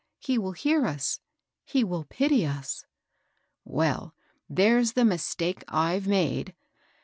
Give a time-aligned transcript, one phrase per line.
[0.17, 1.19] He will hear us,—
[1.63, 2.85] he will pity us.'
[3.63, 4.15] Well,
[4.49, 6.55] there's the mistake I've made.